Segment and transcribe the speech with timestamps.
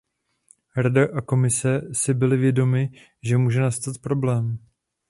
[0.77, 2.89] Rada a Komise si byly vědomy,
[3.23, 4.57] že může nastat problém.